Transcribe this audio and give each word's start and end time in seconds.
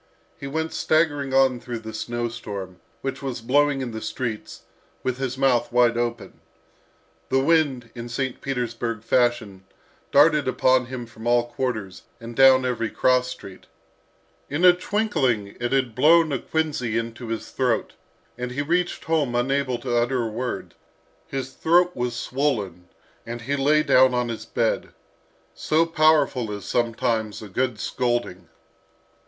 He 0.35 0.47
went 0.47 0.73
staggering 0.73 1.31
on 1.31 1.59
through 1.59 1.77
the 1.77 1.93
snow 1.93 2.27
storm, 2.27 2.79
which 3.01 3.21
was 3.21 3.39
blowing 3.39 3.81
in 3.81 3.91
the 3.91 4.01
streets, 4.01 4.63
with 5.03 5.19
his 5.19 5.37
mouth 5.37 5.71
wide 5.71 5.95
open. 5.95 6.39
The 7.29 7.37
wind, 7.39 7.91
in 7.93 8.09
St. 8.09 8.41
Petersburg 8.41 9.03
fashion, 9.03 9.63
darted 10.11 10.47
upon 10.47 10.87
him 10.87 11.05
from 11.05 11.27
all 11.27 11.45
quarters, 11.51 12.01
and 12.19 12.35
down 12.35 12.65
every 12.65 12.89
cross 12.89 13.27
street. 13.27 13.67
In 14.49 14.65
a 14.65 14.73
twinkling 14.73 15.55
it 15.59 15.71
had 15.71 15.93
blown 15.93 16.31
a 16.31 16.39
quinsy 16.39 16.97
into 16.97 17.27
his 17.27 17.51
throat, 17.51 17.93
and 18.39 18.49
he 18.49 18.63
reached 18.63 19.03
home 19.03 19.35
unable 19.35 19.77
to 19.77 19.95
utter 19.97 20.23
a 20.23 20.29
word. 20.29 20.73
His 21.27 21.51
throat 21.51 21.95
was 21.95 22.15
swollen, 22.15 22.87
and 23.23 23.41
he 23.41 23.55
lay 23.55 23.83
down 23.83 24.15
on 24.15 24.29
his 24.29 24.47
bed. 24.47 24.93
So 25.53 25.85
powerful 25.85 26.51
is 26.51 26.65
sometimes 26.65 27.43
a 27.43 27.47
good 27.49 27.79
scolding! 27.79 28.49